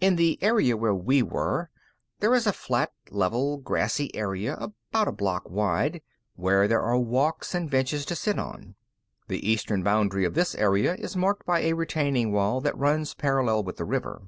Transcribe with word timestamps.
In 0.00 0.16
the 0.16 0.42
area 0.42 0.74
where 0.74 0.94
we 0.94 1.22
were, 1.22 1.68
there 2.20 2.34
is 2.34 2.46
a 2.46 2.52
flat, 2.54 2.94
level, 3.10 3.58
grassy 3.58 4.08
area 4.16 4.56
about 4.56 5.06
a 5.06 5.12
block 5.12 5.50
wide, 5.50 6.00
where 6.34 6.66
there 6.66 6.80
are 6.80 6.96
walks 6.98 7.54
and 7.54 7.70
benches 7.70 8.06
to 8.06 8.16
sit 8.16 8.38
on. 8.38 8.74
The 9.28 9.46
eastern 9.50 9.82
boundary 9.82 10.24
of 10.24 10.32
this 10.32 10.54
area 10.54 10.94
is 10.94 11.14
marked 11.14 11.44
by 11.44 11.60
a 11.60 11.74
retaining 11.74 12.32
wall 12.32 12.62
that 12.62 12.74
runs 12.78 13.12
parallel 13.12 13.64
with 13.64 13.76
the 13.76 13.84
river. 13.84 14.22